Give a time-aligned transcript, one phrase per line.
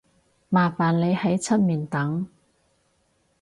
[0.49, 2.27] 麻煩你喺出面等